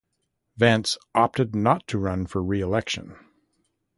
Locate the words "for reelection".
2.25-3.15